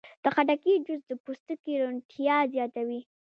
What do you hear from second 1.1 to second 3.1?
پوستکي روڼتیا زیاتوي.